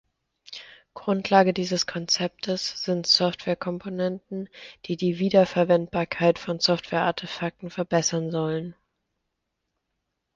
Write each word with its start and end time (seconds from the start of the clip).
Grundlage 0.95 1.53
dieses 1.53 1.85
Konzeptes 1.85 2.83
sind 2.83 3.05
Software-Komponenten, 3.05 4.49
die 4.85 4.97
die 4.97 5.19
Wiederverwendbarkeit 5.19 6.39
von 6.39 6.59
Software-Artefakten 6.59 7.69
verbessern 7.69 8.31
sollen. 8.31 8.75